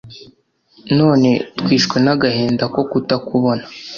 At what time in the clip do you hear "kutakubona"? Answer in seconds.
2.91-3.63